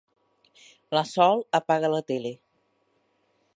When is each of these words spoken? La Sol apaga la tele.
La 0.97 1.03
Sol 1.09 1.45
apaga 1.59 1.93
la 1.97 2.01
tele. 2.11 2.35